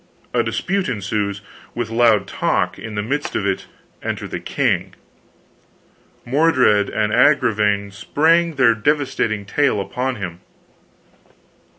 A 0.33 0.41
dispute 0.41 0.89
ensues, 0.89 1.41
with 1.75 1.91
loud 1.91 2.25
talk; 2.27 2.79
in 2.79 2.95
the 2.95 3.03
midst 3.03 3.35
of 3.35 3.45
it 3.45 3.67
enter 4.01 4.27
the 4.27 4.39
king. 4.39 4.95
Mordred 6.25 6.89
and 6.89 7.13
Agravaine 7.13 7.91
spring 7.91 8.55
their 8.55 8.73
devastating 8.73 9.45
tale 9.45 9.79
upon 9.79 10.15
him. 10.15 10.39